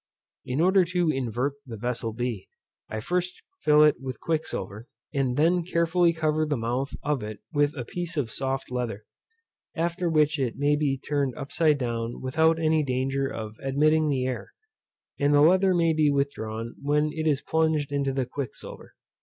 [0.45, 2.47] In order to invert the vessel b,
[2.89, 7.75] I first fill it with quicksilver, and then carefully cover the mouth of it with
[7.77, 9.05] a piece of soft leather;
[9.75, 14.53] after which it may be turned upside down without any danger of admitting the air,
[15.19, 18.95] and the leather may be withdrawn when it is plunged in the quicksilver.